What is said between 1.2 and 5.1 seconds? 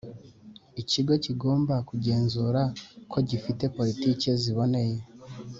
kigomba kugenzura ko gifite politiki ziboneye